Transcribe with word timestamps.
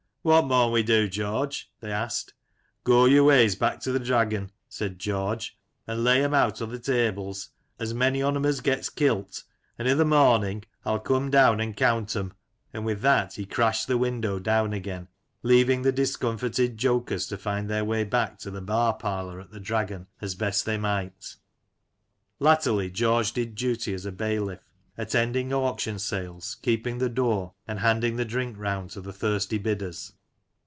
"What 0.31 0.45
maun 0.45 0.71
we 0.71 0.83
do^ 0.83 1.09
George?" 1.09 1.71
they 1.79 1.91
asked. 1.91 2.35
"Go 2.83 3.05
yor 3.05 3.23
ways 3.23 3.55
back 3.55 3.79
to 3.79 3.91
th' 3.97 4.03
Dragon," 4.05 4.51
said 4.69 4.99
George," 4.99 5.57
and 5.87 6.03
lay 6.03 6.23
*em 6.23 6.31
out 6.31 6.61
on 6.61 6.69
th' 6.69 6.83
tables, 6.85 7.49
as 7.79 7.95
mony 7.95 8.21
on 8.21 8.35
'em 8.35 8.45
as 8.45 8.61
gets 8.61 8.87
kilt, 8.91 9.43
an' 9.79 9.87
i'th' 9.87 10.05
morning 10.05 10.63
I'll 10.85 10.99
come 10.99 11.31
down 11.31 11.59
an' 11.59 11.73
count 11.73 12.15
'em," 12.15 12.33
and 12.71 12.85
with 12.85 13.01
that 13.01 13.33
he 13.33 13.47
crashed 13.47 13.87
the 13.87 13.97
window 13.97 14.37
down 14.37 14.73
again, 14.73 15.07
leaving 15.41 15.81
the 15.81 15.91
discomfited 15.91 16.77
jokers 16.77 17.25
to 17.25 17.35
find 17.39 17.67
their 17.67 17.83
way 17.83 18.03
back 18.03 18.37
to 18.41 18.51
the 18.51 18.61
bar 18.61 18.93
parlour 18.93 19.39
at 19.39 19.49
the 19.49 19.59
Dragon 19.59 20.05
as 20.21 20.35
best 20.35 20.65
they 20.67 20.77
might 20.77 21.35
Latterly, 22.39 22.91
George 22.91 23.31
did 23.31 23.55
duty 23.55 23.91
as 23.95 24.05
a 24.05 24.11
bailiff, 24.11 24.67
attending 24.97 25.53
auction 25.53 25.97
sales, 25.97 26.57
keeping 26.61 26.97
the 26.97 27.09
door, 27.09 27.53
and 27.65 27.79
handing 27.79 28.17
the 28.17 28.25
drink 28.25 28.55
round 28.57 28.89
to 28.91 28.99
the 29.01 29.13
thirsty 29.13 29.57
bidders. 29.57 30.13